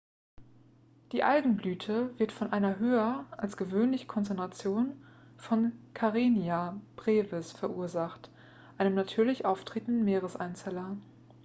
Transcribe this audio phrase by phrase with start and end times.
[1.11, 4.99] die algenblüte wird von einer höher als gewöhnlichen konzentration
[5.37, 8.31] von karenia brevis verursacht
[8.79, 10.97] einem natürlich auftretenden meereseinzeller